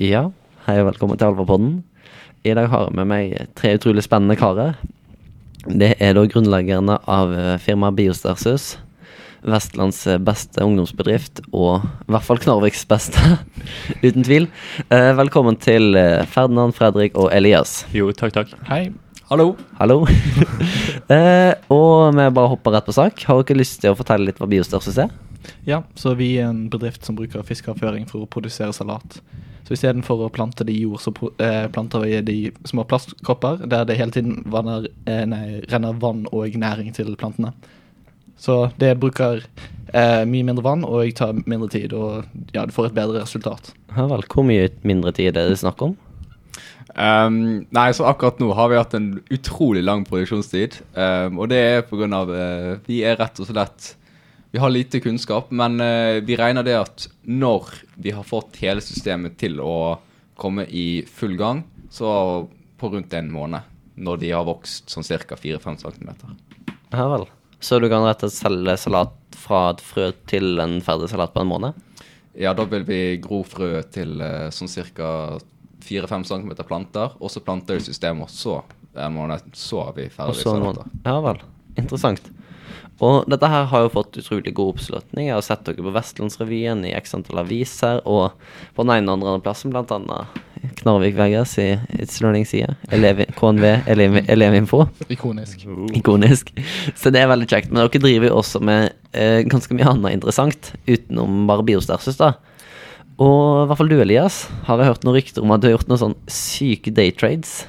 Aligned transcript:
Ja, 0.00 0.30
hei 0.64 0.78
og 0.80 0.86
velkommen 0.86 1.18
til 1.20 1.28
Alvapodden. 1.28 1.72
I 2.40 2.54
dag 2.56 2.70
har 2.72 2.86
jeg 2.86 2.96
med 2.96 3.08
meg 3.10 3.32
tre 3.52 3.74
utrolig 3.76 4.00
spennende 4.06 4.32
karer. 4.40 4.78
Det 5.68 5.90
er 6.00 6.14
da 6.16 6.22
grunnleggerne 6.24 6.94
av 7.04 7.34
eh, 7.36 7.58
firmaet 7.60 7.98
Biostarsus. 7.98 8.78
Vestlands 9.44 9.98
eh, 10.08 10.16
beste 10.16 10.64
ungdomsbedrift, 10.64 11.42
og 11.52 11.84
i 11.84 12.14
hvert 12.14 12.24
fall 12.24 12.40
Knarviks 12.40 12.86
beste, 12.88 13.20
uten 14.06 14.24
tvil. 14.24 14.48
Eh, 14.88 15.10
velkommen 15.20 15.60
til 15.60 15.92
Ferdinand, 16.32 16.72
Fredrik 16.78 17.20
og 17.20 17.28
Elias. 17.36 17.82
Jo, 17.92 18.08
takk, 18.16 18.32
takk. 18.38 18.56
Hei. 18.70 18.86
Hallo. 19.28 19.50
Hallo. 19.82 19.98
eh, 21.12 21.52
og 21.68 22.16
vi 22.16 22.30
bare 22.40 22.54
hopper 22.54 22.78
rett 22.78 22.88
på 22.88 22.96
sak. 22.96 23.20
Har 23.28 23.44
dere 23.44 23.60
lyst 23.60 23.82
til 23.84 23.92
å 23.92 24.00
fortelle 24.00 24.30
litt 24.30 24.40
hva 24.40 24.48
Biostarsus 24.48 24.96
er? 25.04 25.12
Ja, 25.68 25.84
så 25.92 26.16
vi 26.16 26.38
er 26.38 26.48
en 26.48 26.70
bedrift 26.72 27.04
som 27.04 27.20
bruker 27.20 27.44
fiskeavføring 27.44 28.08
for 28.08 28.24
å 28.24 28.32
produsere 28.32 28.72
salat. 28.72 29.20
Så 29.70 29.76
istedenfor 29.76 30.24
å 30.26 30.32
plante 30.34 30.64
det 30.66 30.74
i 30.74 30.80
jord, 30.82 30.98
så 30.98 31.12
eh, 31.38 31.68
planter 31.70 32.02
vi 32.02 32.16
det 32.26 32.34
i 32.34 32.48
små 32.66 32.82
plastkopper 32.90 33.60
der 33.70 33.84
det 33.86 34.00
hele 34.00 34.10
tiden 34.10 34.40
vanner, 34.50 34.88
eh, 35.06 35.22
nei, 35.30 35.60
renner 35.70 35.94
vann 36.02 36.24
og 36.34 36.56
næring 36.58 36.90
til 36.96 37.12
plantene. 37.14 37.52
Så 38.34 38.56
det 38.82 38.96
bruker 38.98 39.44
eh, 39.94 40.24
mye 40.26 40.48
mindre 40.48 40.64
vann 40.66 40.82
og 40.82 41.14
tar 41.14 41.38
mindre 41.46 41.70
tid, 41.70 41.94
og 41.94 42.26
ja, 42.50 42.64
du 42.66 42.74
får 42.74 42.88
et 42.88 42.96
bedre 42.98 43.22
resultat. 43.22 43.70
Ja 43.94 44.08
vel, 44.10 44.26
hvor 44.26 44.48
mye 44.48 44.72
mindre 44.82 45.14
tid 45.14 45.38
er 45.38 45.52
det 45.52 45.62
snakk 45.62 45.86
om? 45.86 45.94
Um, 46.98 47.62
nei, 47.70 47.86
så 47.94 48.10
akkurat 48.10 48.42
nå 48.42 48.50
har 48.58 48.72
vi 48.72 48.80
hatt 48.80 48.98
en 48.98 49.10
utrolig 49.30 49.86
lang 49.86 50.02
produksjonstid. 50.08 50.80
Um, 50.98 51.38
og 51.38 51.54
det 51.54 51.62
er 51.62 51.86
pga. 51.86 52.10
Uh, 52.26 52.72
vi 52.90 53.04
er 53.06 53.22
rett 53.22 53.38
og 53.38 53.46
slett 53.54 53.92
Vi 54.50 54.58
har 54.58 54.70
lite 54.70 55.00
kunnskap, 55.00 55.50
men 55.50 55.80
uh, 55.80 56.18
vi 56.26 56.36
regner 56.36 56.66
det 56.66 56.74
at 56.74 57.06
når 57.22 57.68
vi 57.94 58.10
har 58.10 58.26
fått 58.26 58.58
hele 58.64 58.82
systemet 58.82 59.36
til 59.38 59.60
å 59.62 60.00
komme 60.40 60.64
i 60.66 61.04
full 61.06 61.36
gang, 61.38 61.62
så 61.90 62.48
på 62.80 62.90
rundt 62.90 63.14
en 63.14 63.30
måned. 63.30 63.68
Når 64.00 64.22
de 64.22 64.30
har 64.32 64.46
vokst 64.48 64.90
sånn 64.90 65.04
ca. 65.04 65.36
4-5 65.36 65.76
cm. 65.84 66.10
Ja 66.90 67.06
vel. 67.12 67.28
Så 67.60 67.78
du 67.78 67.90
kan 67.92 68.06
rett 68.06 68.24
og 68.24 68.32
slett 68.32 68.40
selge 68.40 68.76
salat 68.80 69.36
fra 69.36 69.60
et 69.74 69.82
frø 69.84 70.08
til 70.30 70.62
en 70.62 70.78
ferdig 70.82 71.10
salat 71.12 71.34
på 71.34 71.44
en 71.44 71.50
måned? 71.50 71.86
Ja, 72.40 72.54
da 72.56 72.64
vil 72.70 72.86
vi 72.88 73.00
gro 73.22 73.42
frø 73.44 73.82
til 73.92 74.16
uh, 74.18 74.48
sånn 74.54 74.70
ca. 74.96 75.38
4-5 75.80 76.26
cm 76.28 76.50
planter, 76.66 77.14
og 77.20 77.30
så 77.32 77.40
planter 77.44 77.78
vi 77.78 77.86
systemet, 77.86 78.26
og 78.26 78.34
så 78.34 78.58
en 78.98 79.14
måned, 79.14 79.52
så 79.56 79.86
er 79.86 79.96
vi 79.96 80.10
ferdig 80.12 80.42
salater. 80.42 80.90
Ja 81.06 81.16
vel. 81.24 81.40
Interessant. 81.78 82.26
Og 83.00 83.24
dette 83.32 83.48
her 83.48 83.64
har 83.70 83.86
jo 83.86 83.92
fått 83.94 84.18
utrolig 84.20 84.52
god 84.56 84.74
oppslutning. 84.74 85.30
Jeg 85.30 85.36
har 85.38 85.44
sett 85.46 85.64
dere 85.64 85.84
på 85.86 85.94
Vestlandsrevyen 85.94 86.84
i 86.84 86.92
x 86.98 87.16
antall 87.16 87.40
aviser, 87.44 88.02
og 88.04 88.36
på 88.76 88.84
den 88.84 88.98
ene 88.98 89.14
og 89.14 89.24
andre 89.24 89.44
plassen, 89.46 89.72
blant 89.72 89.92
annet 89.94 90.40
Knarvik 90.82 91.16
Vegas 91.16 91.54
i 91.58 91.70
It's 91.96 92.20
Learning-side. 92.20 92.74
KNV, 93.38 93.64
Elevinfo. 94.28 94.84
Ikonisk. 95.08 95.64
Ikonisk. 95.96 96.52
Så 96.94 97.12
det 97.12 97.22
er 97.22 97.30
veldig 97.32 97.48
kjekt. 97.48 97.72
Men 97.72 97.86
dere 97.86 98.02
driver 98.02 98.28
jo 98.28 98.38
også 98.42 98.60
med 98.64 98.92
eh, 99.16 99.40
ganske 99.48 99.76
mye 99.76 99.88
annet 99.94 100.18
interessant 100.18 100.72
utenom 100.88 101.46
bare 101.48 101.64
Biostersus, 101.66 102.20
da. 102.20 102.34
Og 103.20 103.64
i 103.64 103.68
hvert 103.68 103.80
fall 103.80 103.90
du, 103.92 103.98
Elias, 104.00 104.42
har 104.68 104.80
jeg 104.80 104.92
hørt 104.92 105.04
noen 105.04 105.18
rykter 105.18 105.44
om 105.44 105.52
at 105.52 105.60
du 105.60 105.68
har 105.68 105.76
gjort 105.78 105.90
noen 105.90 106.04
sånn 106.04 106.18
syke 106.32 106.92
daytrades. 106.96 107.62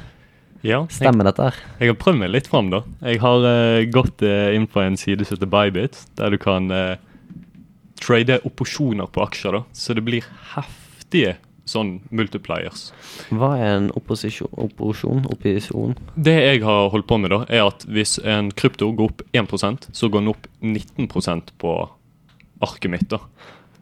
Ja, 0.62 0.84
jeg, 0.86 1.00
Stemmer 1.00 1.26
dette 1.26 1.48
her? 1.48 1.62
jeg 1.82 1.90
har 1.90 1.98
prøvd 1.98 2.20
meg 2.22 2.34
litt 2.36 2.50
fram, 2.52 2.70
da. 2.74 2.84
Jeg 3.02 3.22
har 3.24 3.46
uh, 3.46 3.82
gått 3.90 4.22
uh, 4.22 4.52
inn 4.54 4.68
på 4.70 4.84
en 4.84 4.98
side 5.00 5.26
som 5.26 5.38
heter 5.38 5.50
Bybit, 5.50 6.04
der 6.20 6.34
du 6.34 6.38
kan 6.42 6.70
uh, 6.70 7.00
trade 8.02 8.38
opposjoner 8.46 9.10
på 9.10 9.24
aksjer, 9.26 9.58
da. 9.58 9.64
Så 9.74 9.98
det 9.98 10.06
blir 10.06 10.28
heftige 10.54 11.40
sånn 11.70 11.96
multipliers. 12.14 12.90
Hva 13.34 13.56
er 13.58 13.76
en 13.80 13.90
opposisjon? 13.98 14.52
Opposisjon? 14.62 15.96
Det 16.16 16.38
jeg 16.38 16.64
har 16.66 16.90
holdt 16.94 17.10
på 17.10 17.18
med, 17.22 17.34
da, 17.34 17.44
er 17.50 17.66
at 17.70 17.86
hvis 17.90 18.18
en 18.22 18.52
krypto 18.54 18.92
går 18.98 19.14
opp 19.14 19.26
1% 19.34 19.90
så 19.98 20.10
går 20.12 20.26
den 20.26 20.34
opp 20.34 20.50
19% 20.62 21.54
på 21.62 21.78
arket 22.62 22.94
mitt, 22.94 23.08
da. 23.10 23.22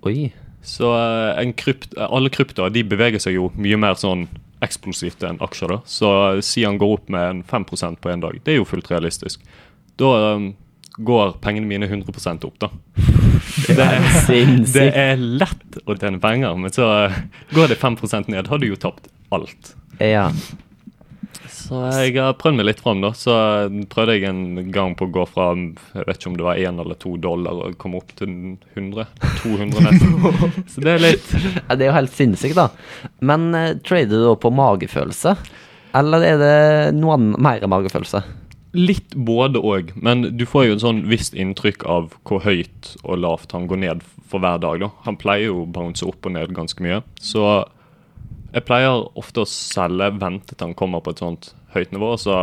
Oi. 0.08 0.30
Så 0.64 0.92
en 1.40 1.52
krypt, 1.56 1.96
alle 2.00 2.32
kryptoer 2.32 2.72
de 2.72 2.84
beveger 2.88 3.22
seg 3.24 3.36
jo 3.36 3.50
mye 3.60 3.80
mer 3.80 4.00
sånn 4.00 4.28
eksplosivt 4.66 5.24
enn 5.24 5.40
aksjer. 5.44 5.76
da. 5.76 5.82
Så 5.86 6.10
si 6.46 6.66
han 6.66 6.80
går 6.80 6.98
opp 6.98 7.12
med 7.14 7.30
en 7.30 7.44
5% 7.44 8.02
på 8.02 8.12
en 8.12 8.24
dag. 8.26 8.40
Det 8.44 8.56
er 8.56 8.60
jo 8.60 8.68
fullt 8.68 8.92
realistisk. 8.92 9.44
Da 10.00 10.12
um, 10.36 10.52
går 10.98 11.38
pengene 11.44 11.68
mine 11.68 11.88
100% 11.88 12.48
opp, 12.48 12.60
da. 12.60 12.72
Det 13.70 13.76
er, 13.82 14.04
det 14.68 14.86
er 15.00 15.20
lett 15.20 15.78
å 15.88 15.96
tjene 15.98 16.20
penger, 16.22 16.56
men 16.60 16.72
så 16.74 16.86
eh, 17.06 17.16
går 17.56 17.72
det 17.72 17.78
5% 17.80 18.30
ned. 18.32 18.48
Har 18.52 18.60
du 18.62 18.66
jo 18.68 18.78
tapt 18.80 19.08
alt. 19.36 19.72
Ja. 20.04 20.30
Så 21.48 21.80
jeg 22.04 22.16
har 22.18 22.36
prøvd 22.40 22.60
meg 22.60 22.68
litt 22.68 22.82
fram, 22.84 23.02
da. 23.04 23.12
Så 23.18 23.34
prøvde 23.92 24.16
jeg 24.18 24.28
en 24.30 24.72
gang 24.74 24.96
på 24.98 25.08
å 25.08 25.14
gå 25.14 25.26
fra 25.30 25.52
jeg 25.56 26.06
vet 26.08 26.18
ikke 26.18 26.32
om 26.32 26.38
det 26.40 26.48
var 26.48 26.60
én 26.62 26.82
eller 26.82 27.00
to 27.00 27.16
dollar 27.22 27.64
og 27.66 27.78
komme 27.82 28.02
opp 28.02 28.12
til 28.20 28.58
100. 28.76 29.08
200 29.44 29.86
nesten. 29.88 30.18
Så 30.72 30.84
det 30.84 30.96
er 30.96 31.04
litt 31.04 31.32
Ja, 31.38 31.76
Det 31.76 31.86
er 31.86 31.90
jo 31.92 31.98
helt 31.98 32.16
sinnssykt, 32.16 32.60
da. 32.60 32.70
Men 33.24 33.50
uh, 33.56 33.78
trader 33.86 34.16
du 34.18 34.28
da 34.28 34.36
på 34.40 34.54
magefølelse? 34.54 35.36
Eller 36.00 36.26
er 36.26 36.44
det 36.44 36.60
noe 37.00 37.16
annet, 37.18 37.42
mer 37.42 37.66
magefølelse? 37.72 38.22
Litt 38.78 39.16
både 39.18 39.62
òg, 39.66 39.96
men 39.98 40.28
du 40.38 40.46
får 40.46 40.68
jo 40.68 40.74
en 40.76 40.84
sånn 40.84 41.00
visst 41.10 41.34
inntrykk 41.34 41.88
av 41.90 42.12
hvor 42.30 42.44
høyt 42.46 42.92
og 43.02 43.18
lavt 43.24 43.56
han 43.58 43.66
går 43.70 43.82
ned 43.82 44.04
for 44.30 44.44
hver 44.44 44.62
dag. 44.62 44.84
da. 44.84 44.92
Han 45.08 45.18
pleier 45.18 45.50
jo 45.50 45.64
å 45.64 45.70
bounce 45.74 46.06
opp 46.06 46.30
og 46.30 46.36
ned 46.36 46.54
ganske 46.54 46.84
mye. 46.86 47.02
Så 47.18 47.48
jeg 48.54 48.66
pleier 48.66 49.06
ofte 49.20 49.44
å 49.44 49.50
selge, 49.50 50.12
vente 50.20 50.56
til 50.56 50.70
han 50.70 50.78
kommer 50.78 51.04
på 51.06 51.14
et 51.14 51.22
sånt 51.22 51.52
høyt 51.76 51.94
nivå, 51.94 52.16
og 52.16 52.22
så 52.22 52.38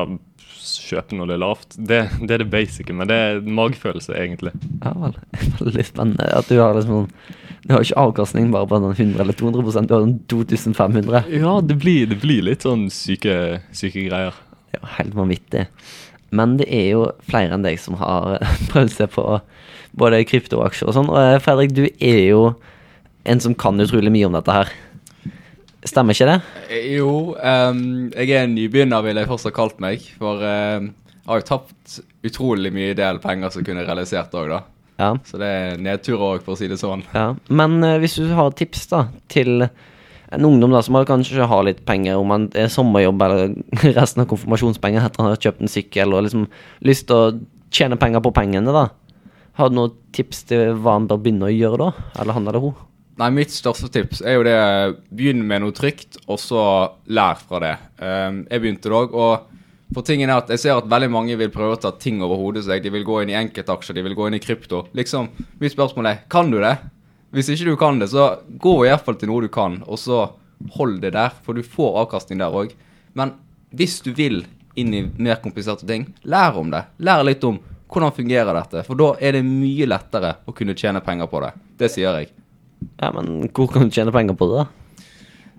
kjøpe 0.67 1.17
når 1.17 1.31
det 1.31 1.35
er 1.37 1.43
lavt. 1.43 1.77
Det, 1.77 1.99
det 2.23 2.37
er 2.37 2.43
det 2.43 2.49
basice, 2.53 2.95
men 2.95 3.11
det 3.11 3.17
er 3.17 3.43
magefølelse, 3.59 4.15
egentlig. 4.19 4.53
Ja 4.83 4.93
vel. 4.99 5.17
Veldig 5.61 5.85
spennende 5.87 6.31
at 6.39 6.51
du 6.51 6.59
har 6.61 6.77
liksom 6.77 7.05
sånn 7.05 7.37
Du 7.67 7.75
har 7.75 7.83
ikke 7.83 8.03
avkastning 8.03 8.51
bare 8.55 8.69
på 8.71 8.79
den 8.79 8.93
100 8.95 9.23
eller 9.25 9.35
200 9.35 9.87
du 9.87 9.95
har 9.95 10.05
den 10.05 10.19
2500. 10.31 11.23
Ja, 11.35 11.57
det 11.63 11.79
blir, 11.83 12.07
det 12.11 12.21
blir 12.23 12.45
litt 12.47 12.67
sånn 12.67 12.87
syke, 12.95 13.61
syke 13.75 14.07
greier. 14.07 14.37
Er 14.71 14.83
jo 14.83 14.93
helt 14.99 15.17
vanvittig. 15.19 15.67
Men 16.37 16.57
det 16.61 16.69
er 16.71 16.87
jo 16.93 17.05
flere 17.27 17.57
enn 17.57 17.67
deg 17.67 17.81
som 17.83 17.99
har 17.99 18.39
prøvd 18.73 18.95
seg 18.95 19.13
på 19.15 19.27
både 19.99 20.23
kryptoaksjer 20.29 20.91
og 20.91 20.97
sånn. 20.97 21.11
Og 21.11 21.19
eh, 21.19 21.39
Fredrik, 21.43 21.75
du 21.75 21.87
er 21.89 22.23
jo 22.29 22.43
en 23.27 23.43
som 23.43 23.57
kan 23.59 23.83
utrolig 23.83 24.13
mye 24.15 24.29
om 24.29 24.37
dette 24.37 24.55
her. 24.55 24.71
Stemmer 25.87 26.17
ikke 26.17 26.29
det? 26.29 26.37
Eh, 26.69 26.87
Jo, 26.97 27.11
um, 27.39 27.83
jeg 28.11 28.31
er 28.35 28.45
en 28.47 28.55
nybegynner, 28.57 29.05
ville 29.07 29.23
jeg 29.23 29.31
først 29.31 29.49
ha 29.51 29.53
kalt 29.55 29.81
meg. 29.83 30.03
For 30.19 30.43
um, 30.43 30.89
jeg 30.91 31.29
har 31.31 31.43
jo 31.43 31.47
tapt 31.53 31.99
utrolig 32.27 32.73
mye 32.75 32.95
del 32.99 33.21
penger 33.23 33.55
som 33.55 33.67
kunne 33.67 33.85
realisert 33.87 34.35
òg, 34.35 34.51
da. 34.51 34.63
Ja. 34.99 35.11
Så 35.29 35.39
det 35.39 35.47
er 35.53 35.77
nedtur 35.85 36.23
òg, 36.25 36.41
for 36.43 36.55
å 36.55 36.59
si 36.59 36.69
det 36.71 36.79
sånn. 36.81 37.05
ja. 37.15 37.29
Men 37.53 37.79
uh, 37.85 37.97
hvis 38.03 38.19
du 38.19 38.31
har 38.35 38.51
tips 38.57 38.87
da 38.93 39.07
til 39.33 39.67
en 40.35 40.43
ungdom 40.49 40.73
da 40.75 40.81
som 40.83 40.97
har 40.99 41.07
kanskje 41.07 41.47
har 41.47 41.63
litt 41.69 41.85
penger, 41.87 42.19
om 42.19 42.33
han 42.35 42.49
er 42.59 42.71
sommerjobb 42.73 43.23
eller 43.23 43.53
resten 44.01 44.25
av 44.25 44.31
konfirmasjonspenger 44.33 45.05
etter 45.07 45.23
han 45.23 45.31
har 45.31 45.43
kjøpt 45.45 45.63
en 45.63 45.71
sykkel 45.71 46.17
og 46.17 46.25
liksom 46.27 46.49
lyst 46.89 47.07
til 47.11 47.17
å 47.21 47.37
tjene 47.77 47.99
penger 48.01 48.25
på 48.25 48.33
pengene, 48.35 48.75
da. 48.75 48.89
Har 49.57 49.71
du 49.71 49.79
noen 49.79 49.95
tips 50.17 50.43
til 50.51 50.75
hva 50.83 50.97
han 50.99 51.07
bør 51.09 51.21
begynne 51.23 51.47
å 51.49 51.55
gjøre 51.55 51.79
da? 51.81 52.09
Eller 52.21 52.37
han 52.37 52.49
eller 52.51 52.61
hun? 52.67 52.75
Nei, 53.17 53.31
mitt 53.33 53.53
største 53.55 53.89
tips 53.89 54.21
er 54.21 54.35
jo 54.37 54.43
det 54.45 54.57
begynn 55.09 55.41
med 55.49 55.63
noe 55.65 55.73
trygt, 55.77 56.19
og 56.29 56.37
så 56.41 56.63
lær 57.09 57.39
fra 57.41 57.61
det. 57.63 57.77
Ehm, 58.05 58.43
jeg 58.51 58.61
begynte 58.61 58.91
det 58.93 58.99
òg, 58.99 59.15
og 59.17 59.95
for 59.97 60.05
tingen 60.05 60.29
er 60.29 60.43
at 60.43 60.51
jeg 60.53 60.61
ser 60.61 60.77
at 60.77 60.91
veldig 60.91 61.09
mange 61.15 61.39
vil 61.41 61.53
prøve 61.55 61.79
å 61.79 61.81
ta 61.81 61.95
ting 61.97 62.21
over 62.21 62.37
hodet 62.37 62.67
seg. 62.67 62.83
De 62.85 62.93
vil 62.93 63.07
gå 63.07 63.23
inn 63.23 63.33
i 63.33 63.39
enkeltaksjer, 63.39 63.97
de 63.97 64.05
vil 64.05 64.17
gå 64.19 64.27
inn 64.29 64.37
i 64.37 64.43
krypto. 64.43 64.83
Liksom, 64.99 65.31
Mitt 65.63 65.73
spørsmål 65.73 66.11
er 66.11 66.21
kan 66.29 66.53
du 66.53 66.59
det? 66.61 66.75
Hvis 67.33 67.49
ikke 67.55 67.71
du 67.71 67.81
kan 67.81 68.03
det, 68.03 68.11
så 68.13 68.43
gå 68.61 68.75
i 68.85 68.91
hvert 68.91 69.07
fall 69.07 69.17
til 69.17 69.33
noe 69.33 69.47
du 69.47 69.49
kan, 69.53 69.81
og 69.87 70.01
så 70.03 70.27
hold 70.77 71.01
det 71.01 71.15
der, 71.17 71.33
for 71.45 71.57
du 71.57 71.65
får 71.65 72.03
avkastning 72.05 72.43
der 72.43 72.53
òg. 72.53 72.77
Men 73.17 73.33
hvis 73.73 74.03
du 74.05 74.13
vil 74.17 74.43
inn 74.77 74.93
i 74.93 75.07
mer 75.17 75.41
kompliserte 75.41 75.89
ting, 75.89 76.11
lær 76.29 76.61
om 76.61 76.69
det. 76.73 76.85
Lær 77.01 77.25
litt 77.25 77.45
om 77.49 77.63
hvordan 77.89 78.13
fungerer 78.13 78.53
dette, 78.59 78.85
for 78.85 78.99
da 78.99 79.15
er 79.25 79.39
det 79.39 79.47
mye 79.47 79.89
lettere 79.89 80.37
å 80.45 80.53
kunne 80.57 80.77
tjene 80.77 81.01
penger 81.05 81.31
på 81.33 81.41
det. 81.47 81.55
Det 81.81 81.89
sier 81.93 82.21
jeg. 82.21 82.35
Ja, 83.01 83.13
men 83.13 83.49
hvor 83.55 83.69
kan 83.73 83.89
du 83.89 83.95
tjene 83.95 84.13
penger 84.15 84.37
på 84.39 84.49
det 84.51 84.63
da? 84.63 84.67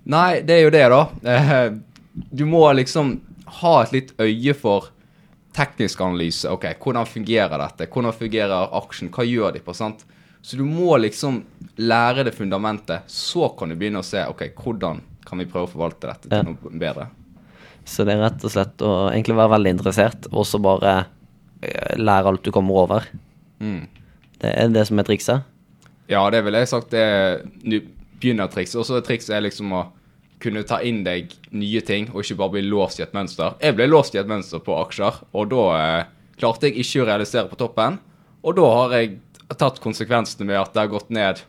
Nei, 0.08 0.42
det 0.48 0.56
er 0.56 0.64
jo 0.68 0.74
det, 0.74 0.86
da. 0.94 1.02
Eh, 1.34 1.72
Du 2.34 2.46
må 2.50 2.64
liksom 2.74 3.20
ha 3.62 3.74
et 3.84 3.92
litt 3.94 4.14
øye 4.18 4.54
for 4.58 4.88
teknisk 5.54 6.00
analyse. 6.02 6.50
Ok, 6.50 6.66
Hvordan 6.82 7.06
fungerer 7.06 7.58
dette? 7.62 7.86
Hvordan 7.94 8.14
fungerer 8.14 8.74
aksjen? 8.80 9.10
Hva 9.14 9.26
gjør 9.26 9.54
de 9.54 9.60
på? 9.62 9.74
sant? 9.78 10.04
Så 10.42 10.58
du 10.58 10.64
må 10.66 10.96
liksom 10.98 11.44
lære 11.78 12.24
det 12.26 12.34
fundamentet. 12.34 13.06
Så 13.12 13.50
kan 13.58 13.70
du 13.70 13.76
begynne 13.76 14.00
å 14.02 14.06
se 14.06 14.24
ok, 14.26 14.48
hvordan 14.56 15.02
kan 15.28 15.38
vi 15.42 15.46
prøve 15.46 15.68
å 15.68 15.72
forvalte 15.72 16.08
dette 16.08 16.30
til 16.30 16.38
Ja. 16.38 16.44
noe 16.44 16.80
bedre. 16.80 17.08
Så 17.86 18.04
det 18.06 18.16
er 18.16 18.22
rett 18.30 18.44
og 18.44 18.52
slett 18.52 18.78
å 18.82 19.10
egentlig 19.12 19.36
være 19.36 19.54
veldig 19.58 19.72
interessert, 19.78 20.28
og 20.32 20.46
så 20.46 20.60
bare 20.62 21.06
eh, 21.62 21.96
lære 21.98 22.28
alt 22.28 22.44
du 22.44 22.52
kommer 22.52 22.74
over. 22.84 23.06
Mm. 23.60 23.88
Det 24.40 24.54
er 24.58 24.68
det 24.70 24.88
som 24.88 25.00
er 25.00 25.04
trikset. 25.04 25.44
Ja, 26.07 26.24
det 26.31 26.42
ville 26.45 26.62
jeg 26.63 26.69
sagt 26.71 26.92
det 26.94 27.04
er 27.04 27.42
begynnertriks. 28.18 28.75
Og 28.80 28.86
så 28.88 29.01
trikset 29.06 29.36
er 29.38 29.45
liksom 29.45 29.74
å 29.75 29.86
kunne 30.42 30.62
ta 30.69 30.80
inn 30.86 31.01
deg 31.06 31.31
nye 31.57 31.81
ting, 31.81 32.09
og 32.13 32.21
ikke 32.21 32.38
bare 32.38 32.56
bli 32.57 32.65
låst 32.68 33.00
i 33.01 33.06
et 33.06 33.15
mønster. 33.18 33.56
Jeg 33.63 33.75
ble 33.77 33.88
låst 33.89 34.15
i 34.15 34.21
et 34.21 34.30
mønster 34.30 34.62
på 34.63 34.75
aksjer, 34.83 35.21
og 35.33 35.50
da 35.54 35.63
eh, 35.80 36.09
klarte 36.38 36.69
jeg 36.69 36.83
ikke 36.83 37.04
å 37.04 37.07
realisere 37.09 37.50
på 37.50 37.57
toppen. 37.59 37.98
Og 38.45 38.57
da 38.59 38.68
har 38.69 38.94
jeg 39.00 39.15
tatt 39.57 39.81
konsekvensene 39.81 40.45
med 40.45 40.59
at 40.62 40.74
det 40.75 40.83
har 40.83 40.92
gått 40.94 41.09
ned 41.13 41.42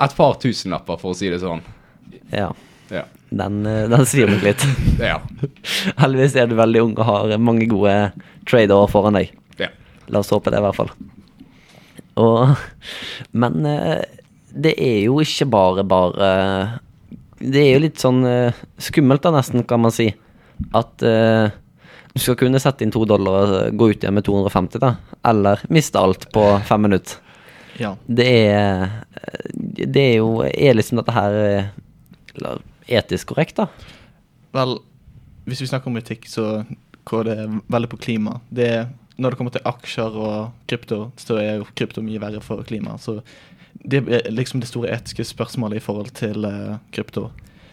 et 0.00 0.14
par 0.16 0.38
tusenlapper, 0.40 1.00
for 1.00 1.12
å 1.12 1.18
si 1.18 1.28
det 1.32 1.42
sånn. 1.42 1.62
Ja. 2.32 2.52
Ja. 2.90 3.04
Den, 3.30 3.60
eh, 3.66 3.84
den 3.90 4.06
sier 4.08 4.30
meg 4.30 4.46
litt. 4.46 4.64
Ja. 5.10 5.18
Heldigvis 5.98 6.38
er 6.38 6.48
du 6.50 6.56
veldig 6.58 6.86
ung 6.86 6.94
og 6.98 7.06
har 7.08 7.34
mange 7.42 7.66
gode 7.70 7.96
trader 8.48 8.86
foran 8.92 9.18
deg. 9.18 9.34
ja. 9.60 9.70
La 10.10 10.22
oss 10.22 10.30
håpe 10.34 10.50
det, 10.50 10.58
i 10.58 10.64
hvert 10.64 10.78
fall. 10.78 10.90
Og, 12.20 12.54
men 13.32 13.66
eh, 13.68 14.02
det 14.50 14.74
er 14.82 14.98
jo 15.06 15.20
ikke 15.22 15.46
bare 15.50 15.84
bare 15.86 16.28
Det 17.38 17.62
er 17.62 17.72
jo 17.72 17.82
litt 17.84 18.02
sånn 18.02 18.24
eh, 18.28 18.60
skummelt, 18.82 19.22
da, 19.24 19.32
nesten, 19.38 19.64
kan 19.68 19.80
man 19.80 19.94
si. 19.94 20.10
At 20.76 21.00
uh, 21.06 21.48
du 22.12 22.18
skal 22.20 22.36
kunne 22.36 22.60
sette 22.60 22.84
inn 22.84 22.92
to 22.92 23.06
dollar 23.08 23.48
og 23.48 23.78
gå 23.80 23.86
ut 23.94 24.02
igjen 24.02 24.12
med 24.18 24.26
250, 24.26 24.82
da. 24.82 24.90
Eller 25.30 25.62
miste 25.72 25.96
alt 25.96 26.26
på 26.34 26.44
fem 26.68 26.84
minutter. 26.84 27.16
Ja. 27.80 27.94
Det 28.04 28.26
er 28.28 28.90
Det 29.56 30.02
er 30.02 30.16
jo 30.18 30.42
Er 30.44 30.74
liksom 30.74 30.98
dette 31.00 31.14
her 31.14 31.36
eller, 32.34 32.60
etisk 32.90 33.32
korrekt, 33.32 33.56
da? 33.56 33.70
Vel, 34.52 34.76
hvis 35.48 35.62
vi 35.62 35.70
snakker 35.70 35.90
om 35.90 35.96
etikk, 35.96 36.28
så 36.28 36.64
går 37.08 37.24
det 37.24 37.38
veldig 37.70 37.90
på 37.90 37.98
klima. 38.04 38.40
Det 38.50 38.66
er, 38.68 38.88
når 39.20 39.34
det 39.34 39.38
kommer 39.40 39.54
til 39.54 39.68
aksjer 39.68 40.16
og 40.16 40.66
krypto, 40.70 41.00
så 41.20 41.38
er 41.40 41.60
jo 41.60 41.68
krypto 41.76 42.02
mye 42.04 42.20
verre 42.22 42.40
for 42.44 42.64
klima. 42.66 42.96
Så 42.98 43.20
det 43.72 44.02
er 44.08 44.30
liksom 44.32 44.62
det 44.62 44.70
store 44.70 44.90
etiske 44.96 45.24
spørsmålet 45.28 45.80
i 45.80 45.84
forhold 45.84 46.10
til 46.18 46.44
eh, 46.48 46.80
krypto. 46.94 47.28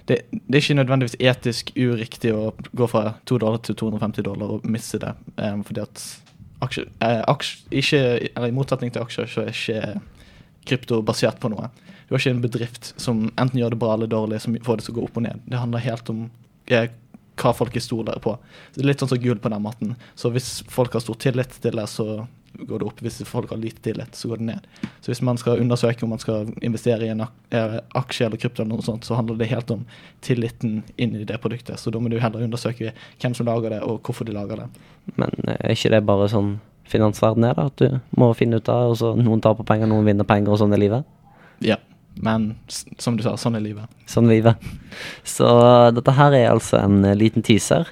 Det, 0.08 0.22
det 0.32 0.56
er 0.56 0.64
ikke 0.64 0.78
nødvendigvis 0.78 1.18
etisk 1.20 1.74
uriktig 1.76 2.32
å 2.32 2.54
gå 2.72 2.88
fra 2.88 3.18
2 3.28 3.40
dollar 3.44 3.60
til 3.66 3.76
250 3.76 4.28
dollar 4.28 4.58
og 4.58 4.68
miste 4.68 5.02
det, 5.04 5.16
Um, 5.38 5.62
fordi 5.62 5.84
at 5.84 6.04
aksjer, 6.66 6.88
eh, 7.06 7.20
aksjer, 7.30 7.60
ikke, 7.70 8.00
eller 8.32 8.50
I 8.50 8.56
motsetning 8.56 8.94
til 8.94 9.04
aksjer 9.04 9.28
så 9.30 9.44
er 9.44 9.52
ikke 9.52 10.00
krypto 10.68 11.02
basert 11.06 11.38
på 11.40 11.52
noe. 11.54 11.70
Du 12.08 12.16
har 12.16 12.24
ikke 12.24 12.34
en 12.34 12.42
bedrift 12.42 12.94
som 13.02 13.28
enten 13.36 13.60
gjør 13.60 13.76
det 13.76 13.80
bra 13.84 13.94
eller 13.94 14.10
dårlig, 14.10 14.40
som 14.42 14.56
får 14.64 14.80
det 14.80 14.88
til 14.88 14.96
å 14.96 14.98
gå 14.98 15.06
opp 15.06 15.20
og 15.20 15.28
ned. 15.28 15.44
Det 15.46 15.62
handler 15.62 15.86
helt 15.86 16.10
om 16.14 16.24
eh, 16.72 16.90
hva 17.38 17.54
folk 17.56 17.78
stoler 17.82 18.20
på. 18.24 18.36
Det 18.74 18.84
er 18.84 18.90
litt 18.90 19.04
sånn 19.04 19.12
som 19.14 19.22
gull 19.22 19.40
på 19.42 19.52
den 19.54 19.64
matten. 19.64 19.96
Så 20.18 20.32
hvis 20.34 20.62
folk 20.72 20.98
har 20.98 21.04
stor 21.06 21.18
tillit 21.22 21.54
til 21.62 21.78
det, 21.78 21.88
så 21.92 22.26
går 22.58 22.80
det 22.80 22.86
opp. 22.86 23.02
Hvis 23.02 23.22
folk 23.28 23.50
har 23.50 23.58
lite 23.62 23.82
tillit, 23.82 24.16
så 24.16 24.32
går 24.32 24.42
det 24.42 24.48
ned. 24.50 24.68
Så 25.02 25.12
hvis 25.12 25.22
man 25.22 25.38
skal 25.38 25.62
undersøke 25.62 26.06
om 26.06 26.14
man 26.16 26.22
skal 26.22 26.50
investere 26.62 27.06
i 27.06 27.12
en 27.14 27.22
eh, 27.24 27.78
aksje 27.98 28.26
eller 28.26 28.42
krypto, 28.42 28.64
eller 28.64 28.78
noe 28.78 28.86
sånt, 28.86 29.06
så 29.06 29.18
handler 29.20 29.38
det 29.38 29.50
helt 29.52 29.72
om 29.74 29.84
tilliten 30.26 30.82
inn 30.98 31.16
i 31.16 31.26
det 31.28 31.38
produktet. 31.44 31.80
Så 31.80 31.94
da 31.94 32.02
må 32.02 32.10
du 32.10 32.20
heller 32.22 32.46
undersøke 32.46 32.94
hvem 33.22 33.36
som 33.38 33.50
lager 33.50 33.76
det, 33.76 33.84
og 33.86 34.02
hvorfor 34.02 34.28
de 34.28 34.36
lager 34.38 34.64
det. 34.64 34.88
Men 35.16 35.34
eh, 35.46 35.60
er 35.60 35.76
ikke 35.76 35.94
det 35.94 36.06
bare 36.08 36.30
sånn 36.32 36.58
finansverden 36.88 37.44
er, 37.44 37.58
da? 37.58 37.68
At 37.68 37.84
du 37.84 38.20
må 38.20 38.32
finne 38.38 38.62
ut 38.62 38.72
av 38.72 38.94
og 38.94 38.98
så 39.00 39.12
Noen 39.20 39.44
taper 39.44 39.68
penger, 39.68 39.90
noen 39.92 40.08
vinner 40.08 40.28
penger, 40.28 40.54
og 40.54 40.62
sånn 40.62 40.76
er 40.76 40.82
livet? 40.82 41.08
Ja. 41.64 41.80
Men 42.24 42.56
som 42.98 43.18
du 43.18 43.24
sa, 43.26 43.36
sånn 43.38 43.58
er 43.60 43.64
livet. 43.66 43.92
Sånn 44.10 44.30
er 44.30 44.40
livet. 44.40 44.68
Så 45.28 45.48
dette 45.96 46.16
her 46.18 46.36
er 46.38 46.52
altså 46.52 46.80
en 46.82 47.04
eh, 47.06 47.18
liten 47.18 47.46
teaser. 47.46 47.90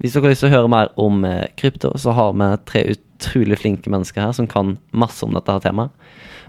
Hvis 0.00 0.14
dere 0.16 0.24
har 0.24 0.32
lyst 0.32 0.44
til 0.44 0.48
å 0.48 0.56
høre 0.56 0.72
mer 0.72 0.92
om 1.00 1.24
eh, 1.28 1.46
krypto, 1.60 1.92
så 2.00 2.14
har 2.16 2.32
vi 2.32 2.50
tre 2.70 2.86
utrolig 2.94 3.58
flinke 3.60 3.92
mennesker 3.92 4.24
her 4.24 4.36
som 4.36 4.48
kan 4.48 4.78
masse 4.96 5.20
om 5.26 5.36
dette 5.36 5.52
her 5.52 5.64
temaet. 5.64 5.92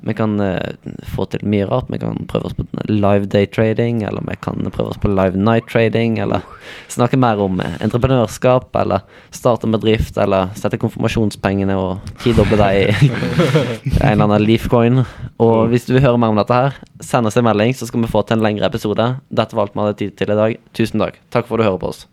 Vi 0.01 0.13
kan 0.13 0.39
eh, 0.39 0.71
få 1.13 1.27
til 1.29 1.43
mye 1.45 1.67
rart. 1.69 1.89
Vi 1.91 1.99
kan 2.01 2.23
prøve 2.29 2.49
oss 2.49 2.55
på 2.57 2.65
live 2.89 3.27
day 3.29 3.45
trading, 3.45 4.01
eller 4.07 4.23
vi 4.25 4.37
kan 4.41 4.63
prøve 4.73 4.93
oss 4.93 5.01
på 5.01 5.11
live 5.11 5.37
night 5.37 5.67
trading, 5.69 6.17
eller 6.23 6.41
snakke 6.89 7.19
mer 7.21 7.41
om 7.43 7.59
eh, 7.61 7.75
entreprenørskap, 7.85 8.71
eller 8.81 9.03
starte 9.35 9.67
en 9.67 9.75
bedrift, 9.75 10.17
eller 10.17 10.49
sette 10.57 10.79
konfirmasjonspengene 10.81 11.75
og 11.77 12.15
tidoble 12.23 12.57
deg 12.63 12.79
i 12.79 13.11
en 13.99 14.15
eller 14.15 14.25
annen 14.29 14.47
leafcoin. 14.47 15.03
Og 15.43 15.69
hvis 15.73 15.85
du 15.85 15.93
vil 15.97 16.05
høre 16.07 16.21
mer 16.21 16.33
om 16.33 16.39
dette 16.39 16.63
her, 16.63 16.79
send 17.03 17.29
oss 17.29 17.37
en 17.37 17.45
melding, 17.45 17.75
så 17.77 17.89
skal 17.89 18.01
vi 18.01 18.09
få 18.15 18.23
til 18.25 18.39
en 18.39 18.47
lengre 18.47 18.71
episode. 18.71 19.11
Dette 19.29 19.57
var 19.57 19.69
alt 19.69 19.77
vi 19.77 19.85
hadde 19.85 19.99
tid 20.01 20.17
til 20.17 20.33
i 20.33 20.41
dag. 20.45 20.57
Tusen 20.77 21.03
takk. 21.03 21.21
Takk 21.29 21.51
for 21.51 21.59
at 21.59 21.65
du 21.65 21.69
hører 21.69 21.83
på 21.83 21.93
oss. 21.93 22.07